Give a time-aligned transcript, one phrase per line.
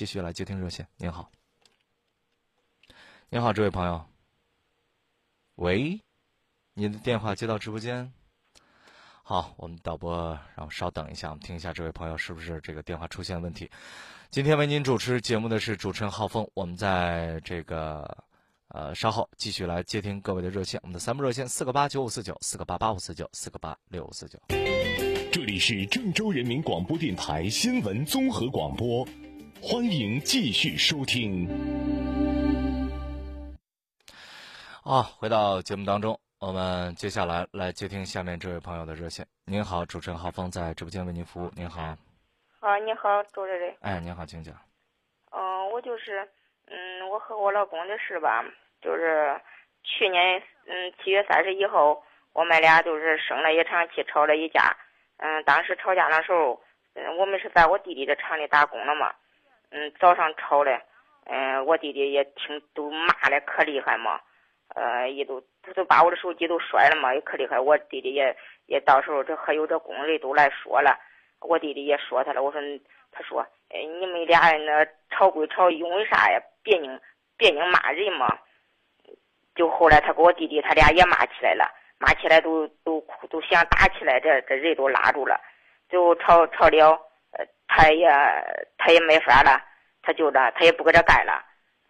[0.00, 0.88] 继续来接听热线。
[0.96, 1.30] 您好，
[3.28, 4.02] 您好，这位朋友。
[5.56, 6.00] 喂，
[6.72, 8.10] 您的电话接到直播间。
[9.22, 13.70] 好，我们导播然后稍等一下，我们听一下这位朋友是不是这个电话出现问题。
[14.30, 18.24] 今天为您主持节目的是主持人浩峰，我们在这个
[18.68, 24.40] 呃稍后继续来接听各位的热线，我们的三部热线四个八九五四九四个八八五四九四个八六五四九。
[25.30, 29.06] 这里是郑州人民广播电台新闻综合广播，
[29.62, 31.46] 欢迎继续收听。
[34.82, 36.18] 好，回到节目当中。
[36.40, 39.26] 我们接下来来接听下面这位朋友的热线。
[39.44, 41.50] 您好，主持人浩峰在直播间为您服务。
[41.54, 41.82] 您好。
[42.60, 43.76] 啊，你好，主持人。
[43.82, 44.54] 哎，您好，请讲。
[45.30, 46.26] 嗯，我就是，
[46.66, 48.42] 嗯，我和我老公的事吧，
[48.80, 49.38] 就是
[49.84, 54.74] 去年，嗯，七月三十一号，我们俩就是生了一场气，吵了一架。
[55.18, 56.58] 嗯，当时吵架的时候，
[56.94, 59.12] 嗯，我们是在我弟弟的厂里打工了嘛。
[59.70, 60.80] 嗯，早上吵嘞，
[61.26, 64.20] 嗯，我弟弟也听都骂的可厉害嘛。
[64.74, 67.58] 呃，也都他都把我的手机都摔了嘛，也可厉害。
[67.58, 70.96] 我弟弟也也到时候这还有这工人都来说了，
[71.40, 72.42] 我弟弟也说他了。
[72.42, 72.60] 我说，
[73.10, 76.40] 他说，哎，你们俩那吵归吵，因为啥呀？
[76.62, 77.00] 别拧
[77.36, 78.28] 别拧骂人嘛。
[79.56, 85.40] 就后来他跟我弟弟他俩也骂起来了，骂起来都都哭都想打起来，这这人都拉住了。
[85.88, 86.96] 最后吵吵了，
[87.70, 88.06] 他也
[88.76, 89.62] 他也没法了，
[90.02, 91.42] 他就这他也不搁这干了，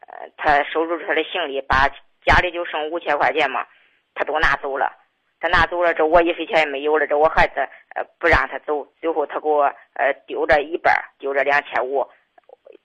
[0.07, 1.89] 呃，他收拾他的行李把。
[2.23, 3.67] 家里就剩五千块钱嘛，
[4.15, 4.93] 他都拿走了。
[5.41, 7.07] 他拿走了，这我一分钱也没有了。
[7.07, 9.63] 这我孩子呃不让他走，最后他给我
[9.95, 12.07] 呃丢这一半，丢这两千五，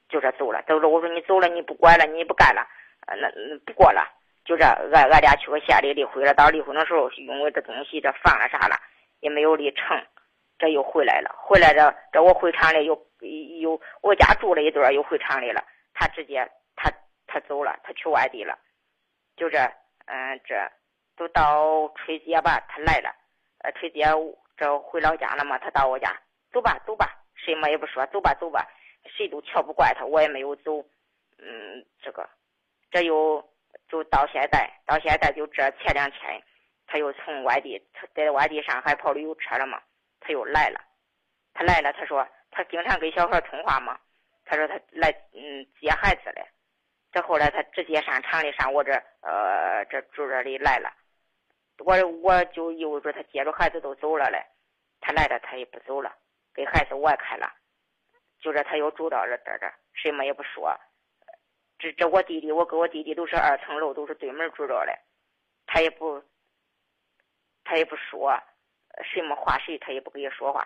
[0.07, 0.63] 就这走了。
[0.65, 2.65] 走了，我说你走了，你不管了，你不干了，
[3.07, 3.29] 呃那
[3.65, 4.07] 不过了，
[4.45, 6.33] 就这俺俺俩去个县里离婚了。
[6.33, 8.77] 到离婚的时候，因为这东西这放了啥了，
[9.19, 10.01] 也没有离成，
[10.65, 11.29] 这又回来了。
[11.37, 13.07] 回来这这我回厂里又
[13.61, 15.63] 又我家住了一段，又回厂里了。
[15.93, 16.91] 他直接他
[17.27, 18.57] 他走了，他去外地了。
[19.35, 19.59] 就这，
[20.07, 20.55] 嗯，这
[21.15, 23.13] 都到春节吧，他来了，
[23.59, 24.05] 呃，春节
[24.57, 26.19] 这回老家了嘛，他到我家，
[26.51, 28.67] 走吧，走吧，什么也不说，走吧，走吧，
[29.05, 30.83] 谁都瞧不惯他，我也没有走，
[31.37, 32.27] 嗯，这个，
[32.89, 33.47] 这又
[33.87, 36.41] 就到现在，到现在就这前两天，
[36.87, 39.79] 他又从外地，他在外地上海跑旅游车了嘛，
[40.25, 40.81] 他又来了，
[41.53, 43.99] 他来了，他说他经常跟小孩通话嘛，
[44.43, 46.43] 他说他来，嗯，接孩子嘞。
[47.11, 48.91] 这后来他直接上厂里上我这
[49.21, 50.91] 呃这住这里来了，
[51.77, 54.43] 我我就意味着他接着孩子都走了嘞，
[54.99, 56.11] 他来了他也不走了，
[56.53, 57.47] 给孩子外开了，
[58.39, 60.75] 就这他又住到这这这，什么也不说，
[61.77, 64.97] 这这我弟弟我跟我弟弟都是二层楼都是对门住着嘞，
[65.67, 66.21] 他也不
[67.63, 68.37] 他也不说
[69.03, 70.65] 什么话谁他也不跟你说话，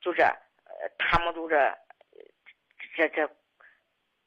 [0.00, 1.56] 就这呃他们就这
[2.96, 3.28] 这这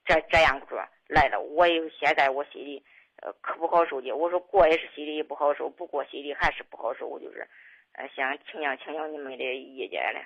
[0.06, 0.88] 这这样着。
[1.08, 2.84] 来了，我也现在我心里，
[3.22, 4.12] 呃，可不好受的。
[4.12, 7.08] 我说过也是心里不好受，不过心里还是不好受。
[7.08, 7.48] 我就是，
[7.94, 10.20] 呃，想请教请教你们的意见了。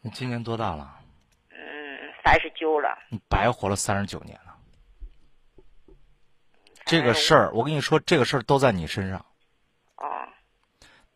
[0.00, 0.98] 你今年多大了？
[1.50, 2.98] 嗯，三十九了。
[3.10, 4.56] 你白活了三十九年了。
[6.86, 9.22] 这个事儿，我跟你说，这个事儿都在你身上。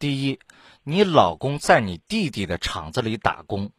[0.04, 0.10] 哦。
[0.10, 0.38] 第一，
[0.82, 3.70] 你老公在你弟弟的厂子里打工，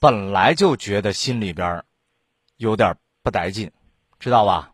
[0.00, 1.84] 本来就觉得心里边
[2.56, 2.96] 有点。
[3.22, 3.72] 不带劲，
[4.20, 4.70] 知道吧？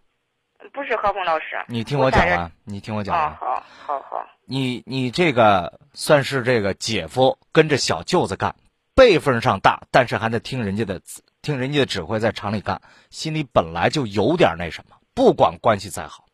[0.74, 3.34] 不是何红老师，你听我讲完，你听我讲完。
[3.36, 4.26] 好，好，好。
[4.44, 8.54] 你你这个算是这个姐夫跟着小舅子干，
[8.94, 11.00] 辈分上大，但是还得听人家的，
[11.40, 14.96] 听人家的指挥在厂里干，心里本来就有点那什么。
[15.14, 16.26] 不管关系再好，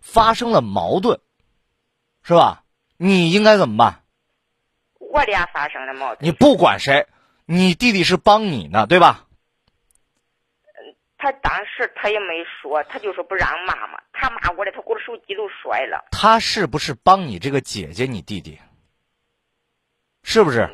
[0.00, 1.20] 发生了矛盾，
[2.24, 2.64] 是吧？
[2.96, 4.02] 你应该怎么办？
[4.98, 6.26] 我俩发生了矛盾。
[6.26, 7.06] 你不管谁，
[7.44, 9.26] 你弟弟是帮你呢，对吧？
[11.18, 14.00] 他当时他也没说，他就说不让骂嘛。
[14.12, 16.04] 他骂我的，他给我手机都摔了。
[16.10, 18.06] 他是不是帮你这个姐姐？
[18.06, 18.58] 你弟弟
[20.22, 20.68] 是不是？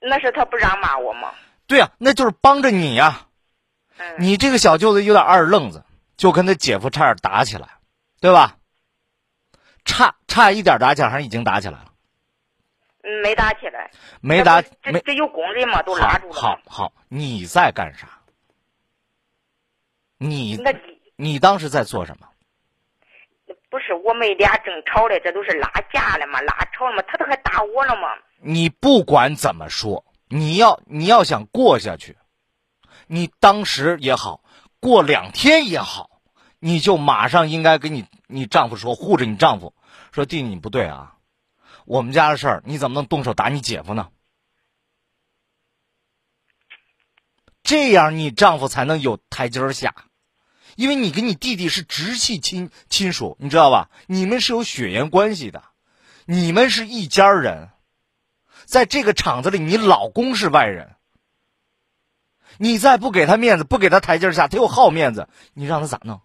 [0.00, 1.34] 那是他不让骂我吗？
[1.66, 3.26] 对呀，那就是帮着你呀。
[4.18, 5.84] 你这个小舅子有点二愣子，
[6.16, 7.78] 就跟他姐夫差点打起来，
[8.20, 8.57] 对吧？
[9.88, 11.86] 差差一点打起来，还是已经打起来了？
[13.22, 13.90] 没打起来。
[14.20, 14.60] 没打。
[14.60, 15.82] 这这有工人嘛？
[15.82, 16.34] 都拉住了。
[16.34, 18.06] 好好，你在干啥？
[20.18, 20.74] 你那
[21.16, 22.28] 你当时在做什么？
[23.70, 28.08] 不是我们俩正吵的，这都是拉架了嘛，拉吵了嘛，他都还打我了嘛。
[28.40, 32.16] 你不管怎么说，你要你要想过下去，
[33.06, 34.42] 你当时也好，
[34.80, 36.17] 过两天也好，
[36.60, 39.74] 你就马上应该给你你丈夫说，护着你丈夫，
[40.12, 41.16] 说弟弟你不对啊，
[41.84, 44.10] 我们家的事儿你怎么能动手打你姐夫呢？
[47.62, 49.94] 这样你丈夫才能有台阶下，
[50.74, 53.90] 因为你跟你弟弟是直系亲亲属，你知道吧？
[54.06, 55.62] 你们是有血缘关系的，
[56.24, 57.68] 你们是一家人，
[58.64, 60.96] 在这个场子里，你老公是外人，
[62.56, 66.22] 你再不给他面子，不给他台阶下，他又好面子，你让他咋弄？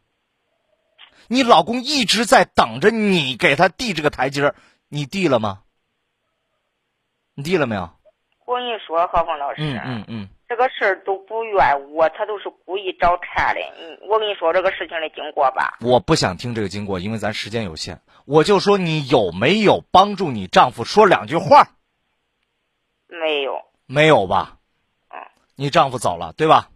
[1.28, 4.54] 你老公一直在等着你给他递这个台阶
[4.88, 5.62] 你递了吗？
[7.36, 7.90] 你递了没有？
[8.46, 13.60] 我跟你说，何峰老师，嗯嗯嗯，这个事儿都不怨我，他都是故意找茬的。
[13.80, 15.78] 嗯，我跟你说这个事情的经过吧。
[15.82, 18.02] 我不想听这个经过，因为咱时间有限。
[18.26, 21.70] 我就说你有没有帮助你丈夫说两句话？
[23.08, 23.62] 没有。
[23.86, 24.60] 没有吧？
[25.10, 25.18] 嗯。
[25.56, 26.70] 你丈夫走了，对吧？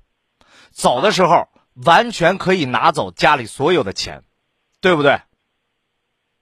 [0.71, 1.47] 走的时候
[1.85, 4.23] 完全可以拿走家里所有的钱，
[4.81, 5.13] 对不对？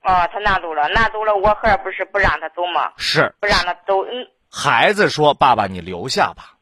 [0.02, 2.92] 哦，他拿走了，拿走了，我孩儿不是不让他走吗？
[2.96, 3.34] 是。
[3.40, 4.28] 不让他走，嗯。
[4.48, 6.58] 孩子说：“爸爸，你留下吧。”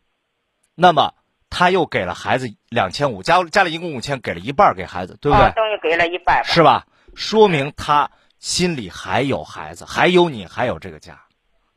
[0.74, 1.14] 那么
[1.50, 5.52] 他又给了孩子两千五，家家里一共五千，给了一半给孩子，对不对？
[5.52, 6.86] 等于给了一半，是吧？
[7.14, 11.20] 说明他心里还有孩子，还有你，还有这个家，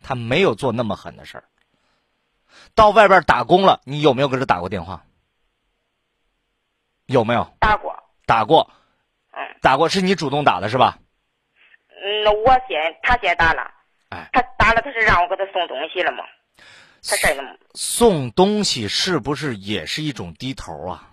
[0.02, 1.44] 他没有做那么狠的事儿。
[2.74, 5.04] 到外边打工了，你有没有给他打过电话？
[7.06, 7.54] 有没有？
[7.60, 7.96] 打过。
[8.26, 8.72] 打过。
[9.38, 9.58] 嗯。
[9.62, 10.98] 打过是你主动打的是吧？
[11.90, 13.72] 嗯，那我先，他先打了。
[14.10, 16.24] 哎，他打了，他是让我给他送东西了吗？
[17.04, 17.50] 他真的吗？
[17.76, 21.12] 送东西是不是也是一种低头啊？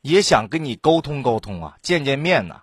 [0.00, 2.62] 也想跟你沟通沟通啊，见见面呢。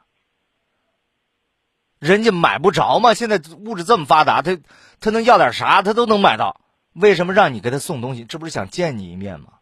[1.99, 4.57] 人家买不着嘛，现在物质这么发达，他
[4.99, 6.61] 他能要点啥，他都能买到。
[6.93, 8.23] 为什么让你给他送东西？
[8.25, 9.59] 这不是想见你一面吗？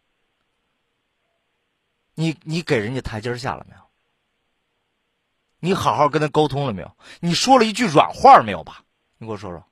[2.15, 3.81] 你你给人家台阶下了没有？
[5.63, 6.91] 你好好跟他沟通了没有？
[7.21, 8.83] 你说了一句软话没有吧？
[9.17, 9.63] 你给我说说，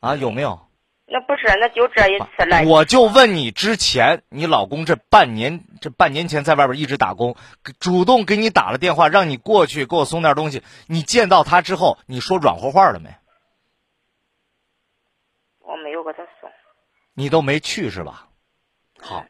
[0.00, 0.58] 啊，有没有？
[1.04, 2.64] 那不是，那就这一次来。
[2.64, 7.36] 我就问你，之前你老公这半年，这半年前在外边一直打工，
[7.78, 10.62] 主动给你打了电话，让你过去给我送点东西。
[10.86, 13.14] 你见到他之后，你说软和话了没？
[15.58, 16.50] 我没有给他送。
[17.12, 18.28] 你都没去是吧？
[18.98, 19.26] 好，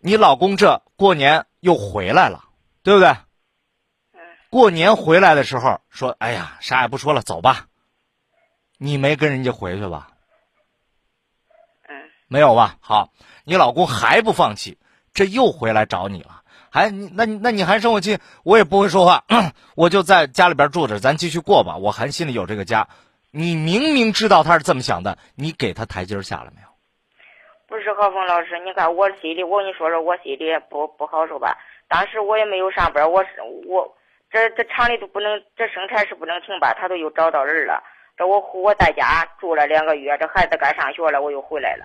[0.00, 2.44] 你老公这过年又回来了，
[2.82, 3.16] 对不对？
[4.50, 7.66] 过年回来的时候说：“哎呀，啥也不说了，走吧。”
[8.78, 10.10] 你没跟人家回去吧？
[12.28, 12.76] 没有吧？
[12.80, 13.12] 好，
[13.44, 14.78] 你老公还不放弃，
[15.12, 18.18] 这又回来找你了，还你那那你还生我气？
[18.44, 19.24] 我也不会说话，
[19.74, 21.76] 我就在家里边住着，咱继续过吧。
[21.76, 22.88] 我还心里有这个家。
[23.30, 26.67] 你明明知道他是这么想的，你给他台阶下了没有？
[27.68, 31.54] 不是何峰老师，你看我心里，我跟你说说，我心里不不好受吧？
[31.86, 33.94] 当时我也没有上班，我是我。
[34.30, 36.72] 这这厂里都不能，这生产是不能停吧？
[36.72, 37.82] 他都又找到人了。
[38.16, 41.84] 这我我在家住了两个月，这孩子该上学了，我又回来了。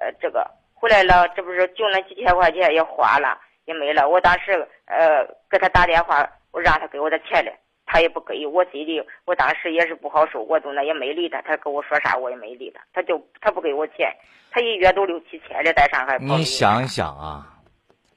[0.00, 4.08] 呃，这个回来了，这不是就那几千块钱也花了，也没了。
[4.08, 4.52] 我当时
[4.86, 7.52] 呃给他打电话，我让他给我的钱来，
[7.86, 14.12] 他也不给我心里，我当时也是不好受，我都那也没理他，他跟我说啥我也没理他，他就他不给我钱，
[14.50, 16.18] 他一月都六七千的在上海。
[16.18, 17.60] 你想一想啊，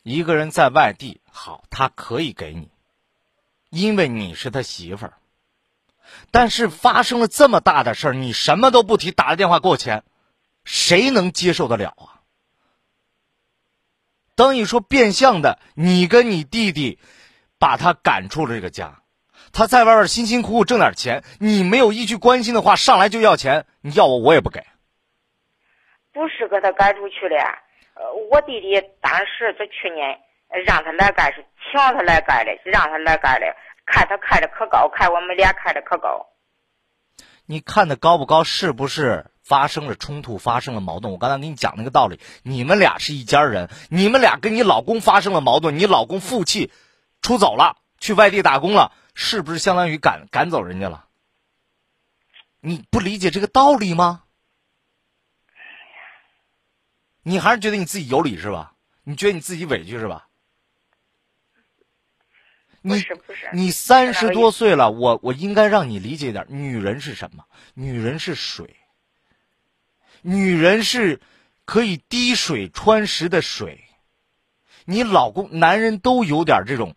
[0.04, 2.70] 一个人在外地好，他可以给你。
[3.70, 5.14] 因为你是他媳妇儿，
[6.32, 10.04] 但是发生了这么大的事儿，你什么都不提，打个电话给我钱，
[10.64, 12.26] 谁能接受得了啊？
[14.36, 16.98] 等于说变相的，你跟你弟弟
[17.60, 19.04] 把他赶出了这个家，
[19.54, 24.64] 他在外边辛辛苦苦挣点钱，你没有一句关心的话，上来就要钱，你要我我也不给。
[26.14, 27.36] 不是给他赶出去的，
[27.96, 30.20] 呃，我弟弟当时在去年。
[30.66, 33.46] 让他来干是请他来干的，让他来干的。
[33.86, 36.26] 看他看的可高，看我们俩看的可高。
[37.46, 38.44] 你看的高不高？
[38.44, 41.14] 是不是发生了冲突，发生了矛盾？
[41.14, 46.72] 我刚才跟你讲那个道理，你们俩是一家人，你们俩跟你老公发生了矛盾，你老公负气
[47.22, 51.08] 出走了，去外地打工了，是不是相当于赶赶走人家了？
[52.62, 54.24] 你不理解这个道理吗？
[57.22, 58.74] 你还是觉得你自己有理是吧？
[59.04, 60.28] 你觉得你自己委屈是吧？
[62.82, 63.04] 你
[63.52, 67.46] 你三十多岁了，我我应该让你理解点，女人是什么？
[67.74, 68.78] 女人是水，
[70.22, 71.20] 女人是
[71.66, 73.84] 可以滴水穿石的水。
[74.86, 76.96] 你老公男人都有点这种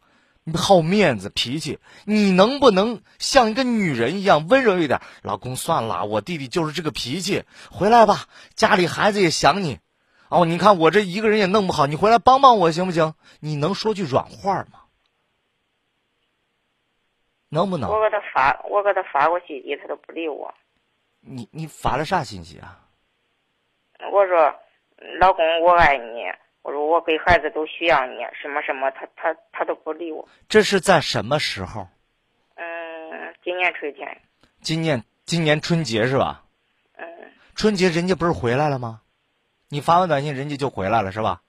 [0.55, 5.01] 好面子脾气，你能不能像一个女人一样温柔一点？
[5.23, 9.79] 老公，算了，我弟弟就是这个脾气，回来吧，家里孩子也想你。
[10.29, 13.15] 哦，你看我这一个人也弄不好，你回来帮帮我行不行？
[13.41, 14.81] 你能说句软话吗？
[17.49, 17.91] 能不能？
[17.91, 20.53] 我给他发，我给他发过信息，他都不理我。
[21.21, 22.81] 你你发了啥信息啊？
[24.11, 24.55] 我说
[25.21, 26.25] 老公我爱你，
[26.93, 30.29] 我给孩子都需要你，什么什么，他他他都不理我。
[30.47, 31.89] 这是在什么时候？
[32.57, 34.21] 嗯，今年春天。
[34.61, 36.45] 今年今年春节是吧？
[36.99, 37.07] 嗯。
[37.55, 39.01] 春节人家不是回来了吗？
[39.71, 41.41] 你发完短信，人家就回来了是吧？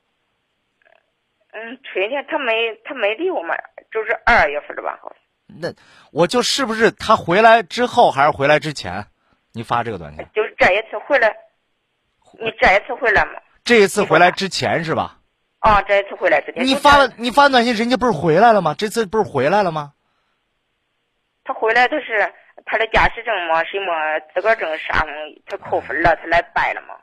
[1.51, 3.53] 嗯，春天他没他没理我们，
[3.91, 5.17] 就是二月份的吧，好像。
[5.59, 5.73] 那
[6.13, 9.05] 我就是不是他回来之后还是回来之前？
[9.51, 10.25] 你发这个短信？
[10.33, 11.35] 就是这一次回来，
[12.39, 13.41] 你这一次回来吗？
[13.65, 15.19] 这一次回来之前是吧？
[15.63, 16.65] 啊，这一次回来之前。
[16.65, 18.75] 你发了你发短信，人家不是回来了吗？
[18.77, 19.93] 这次不是回来了吗？
[21.45, 22.33] 他回来，他是
[22.65, 25.05] 他的驾驶证嘛，什么资格证啥，
[25.45, 26.95] 他扣分了，他来办了嘛。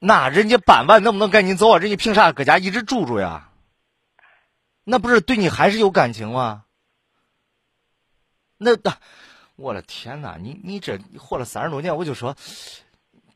[0.00, 1.78] 那人家办完能不能赶紧走啊？
[1.78, 3.48] 人家凭啥搁家一直住住呀？
[4.82, 6.64] 那不是对你还是有感情吗？
[8.58, 8.96] 那那，
[9.54, 10.36] 我的天哪！
[10.36, 12.34] 你你这活了三十多年，我就说，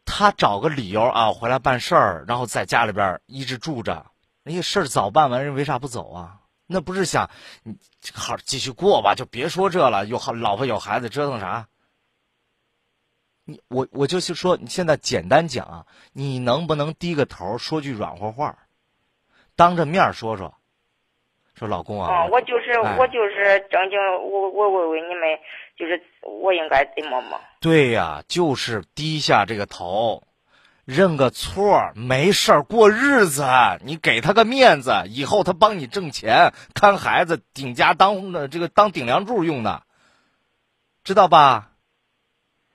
[0.04, 4.06] 他找个理由啊回来办事儿，然后在家里边一直住着，
[4.42, 6.40] 人家事儿早办完，人为啥不走啊？
[6.66, 7.30] 那不是想
[7.62, 7.76] 你
[8.12, 9.14] 好继续过吧？
[9.14, 11.68] 就别说这了，有好老婆有孩子，折腾啥？
[13.44, 18.58] 你我我就是说，你现在简单讲，你能不能低个头说句软和话，
[19.56, 20.54] 当着面说说，
[21.56, 25.38] 说老公啊，我就是我就是正经，我我问问你们，
[25.78, 27.38] 就是我应该怎么嘛？
[27.60, 30.24] 对呀，就是低下这个头，
[30.84, 33.44] 认个错，没事儿过日子，
[33.84, 39.84] 你给他个面子，以后他帮你挣钱，看孩子，顶家当的这个当顶梁柱用的，
[41.04, 41.70] 知道吧？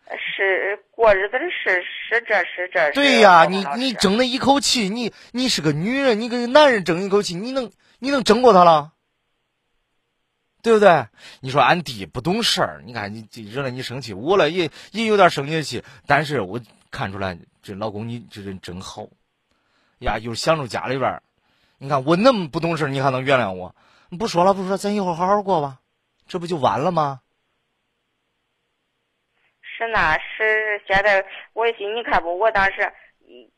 [0.07, 2.91] 是过日子的事，是这是这。
[2.93, 8.93] 对呀，你你争那一口气，你你是个女人，你跟男人争一口气，你能你能争过他了？
[10.61, 11.07] 对不对？
[11.39, 16.59] 你说俺弟不懂事儿，你看你惹了你生气，我了也也有点生你的气，但是我
[16.91, 19.07] 看出来这老公你这人真好，
[19.99, 21.23] 呀，又想着家里边儿
[21.77, 23.73] 你看我那么不懂事儿你还能原谅我？
[24.17, 25.79] 不说了不说，咱一会儿好好过吧，
[26.27, 27.21] 这不就完了吗？
[29.61, 32.37] 是那是现在，我心你看不？
[32.37, 32.91] 我当时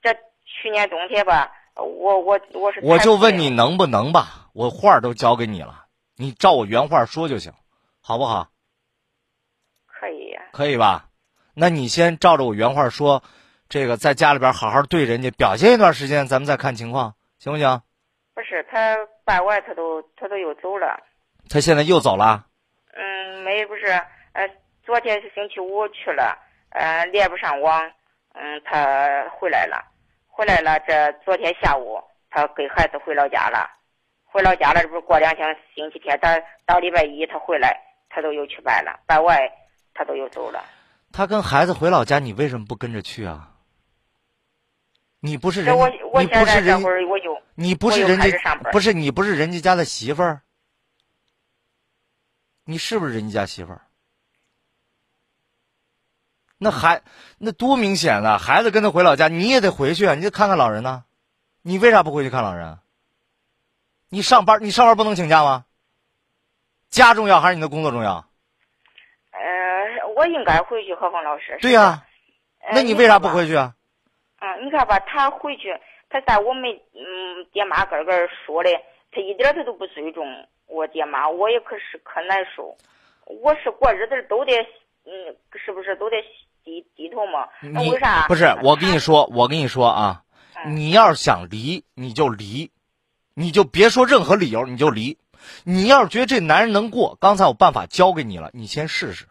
[0.03, 0.13] 这
[0.45, 4.49] 去年冬天吧，我我我是我就问你能不能吧？
[4.53, 5.85] 我话都交给你了，
[6.15, 7.53] 你照我原话说就行，
[8.01, 8.49] 好不好？
[9.87, 10.41] 可以呀。
[10.51, 11.09] 可以吧？
[11.53, 13.23] 那你先照着我原话说，
[13.69, 17.81] 这个在家里边好好对人家，表现一段时间，咱们再看情况，行不行？
[18.33, 21.01] 不是他办完，他都他都又走了。
[21.49, 22.45] 他现在又走了？
[22.93, 23.85] 嗯，没不是
[24.33, 24.49] 呃。
[24.83, 26.35] 昨天是星期五去了，
[26.71, 27.79] 呃，连不上网，
[28.33, 29.90] 嗯，他回来了，
[30.31, 30.79] 回来了。
[30.87, 33.69] 这昨天下午，他给孩子回老家了，
[34.23, 34.81] 回老家了。
[34.81, 35.45] 这不是过两天
[35.75, 39.37] 星期天，他到礼拜一他回来，他都又去办了，办完
[39.93, 40.63] 他都又走了。
[41.11, 43.49] 他跟孩子回老家，你为什么不跟着去啊？
[45.19, 46.81] 你不是人，你不是人，
[47.53, 50.41] 你不是人家，不是你不是人家家的媳妇儿，
[52.65, 53.81] 你是不是人家家媳妇儿？
[56.63, 57.01] 那孩
[57.39, 58.37] 那多明显啊！
[58.37, 60.13] 孩子跟他回老家，你也得回去啊！
[60.13, 61.03] 你得看看老人呢。
[61.63, 62.77] 你为啥不回去看老人？
[64.09, 65.65] 你上班，你上班不能请假吗？
[66.91, 68.23] 家重要还是你的工作重要？
[69.31, 71.57] 呃，我应该回去，何峰老师。
[71.61, 72.05] 对呀，
[72.73, 73.73] 那你为啥不回去啊？
[74.39, 75.75] 嗯，你看吧，他回去，
[76.11, 78.69] 他在我们嗯爹妈个个说的，
[79.11, 82.77] 他一点他都不尊重我爹妈，我也可是可难受。
[83.25, 84.53] 我是过日子都得，
[85.05, 86.17] 嗯，是不是都得？
[86.63, 87.47] 低低头嘛？
[87.61, 88.27] 那为啥？
[88.27, 90.23] 不是我跟你说，我跟你说啊，
[90.67, 92.71] 你要是想离，你就离，
[93.33, 95.17] 你就别说任何理由，你就离。
[95.63, 99.27] 你要是觉得这男人能过，刚才我办法教给你了，你先试试。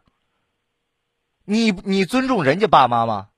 [1.45, 3.29] 你你尊重人家爸妈吗？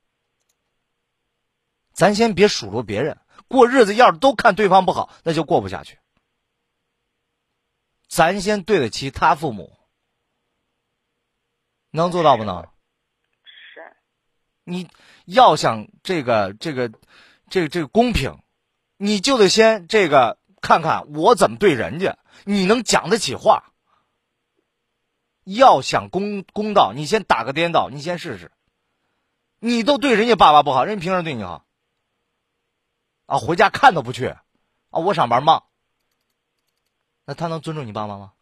[1.93, 5.99] 咱先别数落别人，过日子要是都看对方不好，那就过不下去。
[8.07, 9.77] 咱先对得起他父母，
[11.91, 12.67] 能做到不能？
[14.63, 14.89] 你
[15.25, 16.91] 要想这个这个
[17.49, 18.39] 这个这个公平，
[18.97, 23.71] 你就得先这个看看我怎么对人家，你能讲得起话。
[25.43, 28.51] 要想公公道，你先打个颠倒，你先试试。
[29.59, 31.65] 你都对人家爸爸不好，人家凭什么对你好？
[33.25, 34.43] 啊，回家看都不去，啊，
[34.91, 35.65] 我上班忙。
[37.25, 38.33] 那他能尊重你爸妈吗？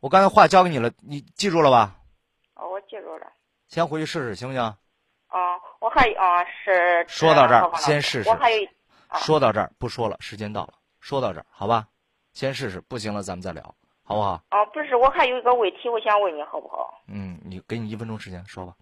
[0.00, 2.00] 我刚才话交给你了，你记住了吧？
[2.88, 3.26] 记住了，
[3.68, 4.62] 先回去试试，行不行？
[5.28, 7.04] 啊，我还啊是。
[7.08, 8.28] 说到这儿，先试试。
[8.30, 8.68] 我还有。
[9.14, 10.74] 说到这儿，不说了，时间到了。
[11.00, 11.86] 说到这儿，好吧，
[12.32, 13.62] 先试试，不行了咱们再聊，
[14.02, 14.40] 好不好？
[14.50, 17.02] 哦，不是，我还有一个问题，我想问你，好不好？
[17.08, 18.74] 嗯，你给你一分钟时间说吧。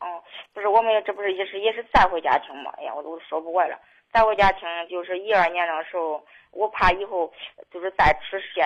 [0.00, 2.72] 哦，不是我们这不是也是也是再婚家庭嘛？
[2.78, 3.78] 哎呀，我都说不过来了。
[4.12, 7.32] 再婚家庭就是一二年的时候，我怕以后
[7.70, 8.64] 就是再出现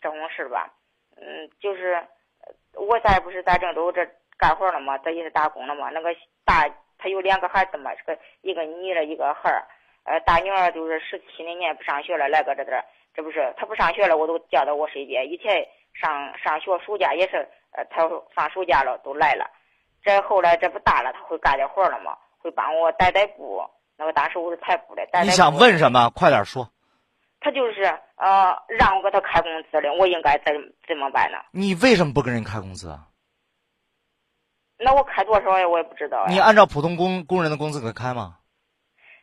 [0.00, 0.72] 这种事吧。
[1.16, 2.06] 嗯，就是
[2.76, 4.06] 我在不是在郑州这
[4.38, 5.90] 干活了嘛，这也是打工了嘛。
[5.90, 6.14] 那个
[6.44, 6.68] 大
[6.98, 9.64] 他有两个孩子嘛，是个一个女的，一个孩儿。
[10.04, 15.28] 呃，大女儿就是十七那年不上学了，来搁这这，这不是她不上学了，我都叫到我身边。
[15.28, 19.50] 以前上上学暑假也是，呃，她放暑假了都来了。
[20.04, 23.60] 这后来这不大了，他会干点活了嘛，会帮我带带布。
[23.96, 25.02] 那个当时我是裁布的。
[25.24, 26.10] 你想问什么？
[26.14, 26.68] 快点说。
[27.40, 27.82] 他就是
[28.16, 30.52] 呃，让我给他开工资的，我应该怎
[30.88, 31.38] 怎么办呢？
[31.52, 33.08] 你为什么不给人开工资啊？
[34.78, 35.66] 那我开多少呀？
[35.68, 36.26] 我也不知道。
[36.28, 38.38] 你按照普通工工人的工资给他开吗？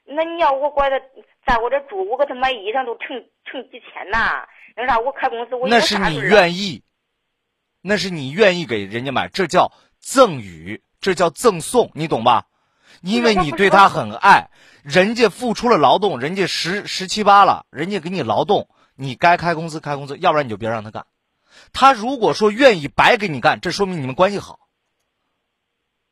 [0.06, 1.00] 那你要我管他
[1.46, 3.10] 在我这住，我给他买衣裳都成
[3.46, 4.48] 成几千呐。
[4.76, 6.84] 那啥，我开工资我那是你愿意，
[7.82, 12.46] 那是你愿意给人家买，这叫赠与，这叫赠送，你懂吧？
[13.04, 14.50] 因为你对他很爱，
[14.82, 21.06] 人家付出了劳动，人家十十七八了，人家给你劳动，你该开工资开工资，要不然你就别让他干。
[21.74, 24.58] 他如果说愿意白给你干，这说明你们关系好，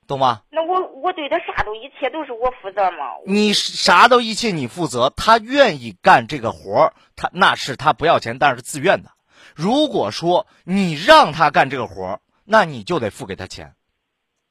[0.06, 0.42] 懂吗？
[0.50, 3.06] 那我我对他啥都一切都是我负责吗？
[3.26, 9.12] 你啥都一切你负责，他愿意干这个活儿，他那是他不要钱，但是自愿的。
[9.56, 13.76] 如果说你让他干这个活儿，那你就得付给他钱，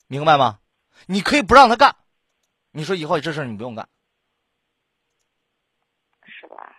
[0.07, 0.59] 明白吗？
[1.05, 1.97] 你可以不让他干。
[2.73, 3.89] 你说以后这事你不用干，
[6.23, 6.77] 是吧？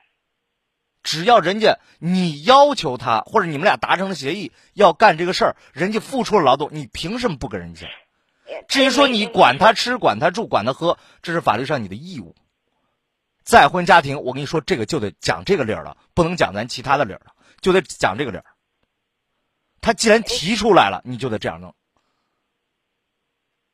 [1.04, 7.88] 只要人家你要求他，或者你们俩达成了协议要干这个事儿，人家付出了劳动，你凭什么不跟人家？
[8.68, 12.36] 至于说你管他吃、管他住、管他喝，这是法律上你的义务。
[13.44, 18.46] 再婚家庭，我跟你说，这个就得讲这个理儿了，不能讲咱其他的理儿了，就得讲这个理儿。
[19.82, 21.76] 他既然提出来了，你就得这样弄，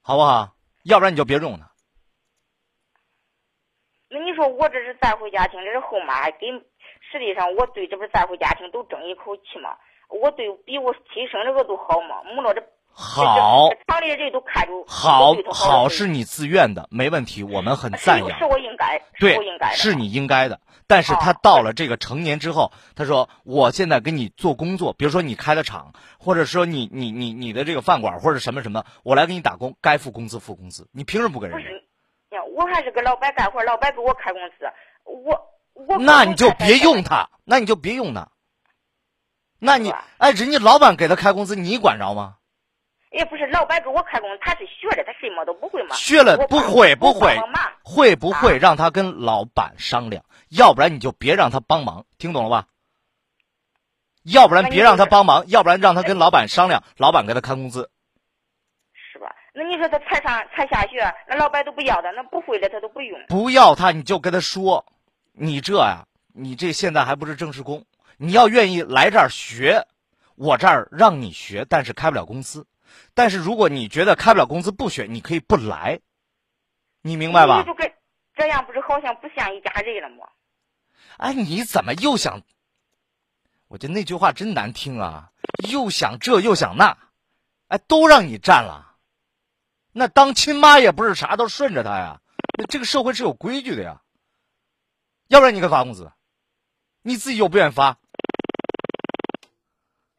[0.02, 0.56] 好不好？
[0.84, 1.70] 要不然你就别用他。
[4.38, 6.46] 那你说我这是再婚家庭，这是后妈给，
[7.12, 9.72] 实际上我对这不是再婚家庭都争一口气嘛？
[10.09, 12.22] 我对比我亲生这个都好嘛？
[12.35, 12.62] 母老这
[12.94, 18.38] 好，厂里人都看着好好是你自愿的，没问题，我们很赞扬。
[18.38, 20.59] 是我应该，对，我应该是你应该的。
[20.85, 31.57] 但是他到了这个成年之后，他说：“我现在给你做工作，比如说你开了厂，或者说你你你你的这个饭馆或者什么什么，我来给你打工，该付工资付工资，你凭什么不给人？”
[32.55, 34.72] 我还是给老板干活，老板给我开工资，
[35.03, 35.40] 我
[35.74, 38.29] 我那你就别用他，那你就别用他。
[39.60, 42.36] 那你哎，人家老板给他开工资，你管着吗？
[43.12, 45.96] 也不是，老板给我开工，他是学的，他什么都不会嘛。
[45.96, 47.40] 学了不会不会，
[47.83, 50.24] 会不会让他跟老板商量？
[50.50, 52.68] 要不然你就别让他帮忙，听懂了吧？
[54.24, 57.90] 要不然别让他帮忙，要不然让他跟老板商量，老板给他开工资。
[59.59, 63.20] 那你说他才上才下学，那老板都不要他，那不会的他都不用。
[63.27, 64.85] 不要他，你就跟他说，
[65.31, 67.83] 你这呀，你这现在还不是正式工，
[68.17, 69.87] 你要愿意来这儿学，
[70.35, 72.67] 我这儿让你学，但是开不了工资。
[73.15, 76.01] 但是如果你觉得开不了工资不学，你可以不来，
[77.01, 77.63] 你明白吧？
[77.63, 77.91] 就跟
[78.35, 80.27] 这样不是好像不像一家人了吗？
[81.17, 82.43] 哎，你怎么又想？
[83.70, 85.31] 我觉得那句话真难听啊！
[85.67, 86.96] 又想这又想那，
[87.70, 88.87] 哎，都让你占了。
[90.00, 92.22] 那当亲妈也不是啥都顺着他呀，
[92.60, 94.00] 那这个社会是有规矩的呀。
[95.27, 96.12] 要不然你给发工资，
[97.01, 97.98] 你自己又不愿意发。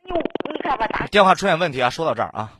[0.03, 0.11] 你
[0.53, 2.53] 你看吧，电话出现问题啊，说到这儿啊。